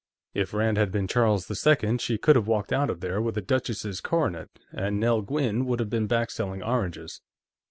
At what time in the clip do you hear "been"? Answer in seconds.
0.91-1.07, 5.91-6.07